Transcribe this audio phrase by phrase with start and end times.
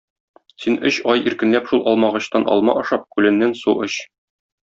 [0.63, 4.01] Син өч ай иркенләп шул алмагачтан алма ашап, күленнән су эч.